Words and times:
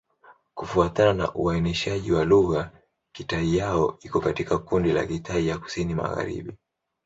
Kufuatana 0.55 1.13
na 1.13 1.33
uainishaji 1.35 2.11
wa 2.11 2.25
lugha, 2.25 2.71
Kitai-Ya 3.15 3.93
iko 4.01 4.19
katika 4.19 4.57
kundi 4.57 4.91
la 4.91 5.05
Kitai 5.07 5.47
ya 5.47 5.57
Kusini-Magharibi. 5.57 6.57